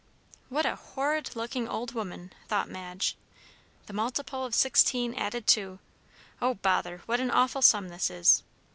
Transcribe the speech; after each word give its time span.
"What 0.49 0.65
a 0.65 0.75
horrid 0.77 1.35
looking 1.35 1.67
old 1.67 1.91
woman!" 1.93 2.33
thought 2.47 2.67
Madge. 2.67 3.15
"The 3.85 3.93
multiple 3.93 4.43
of 4.45 4.55
sixteen 4.55 5.13
added 5.13 5.45
to 5.49 5.77
Oh, 6.41 6.55
bother! 6.55 7.03
what 7.05 7.19
an 7.19 7.29
awful 7.29 7.61
sum 7.61 7.89
this 7.89 8.09
is!" 8.09 8.41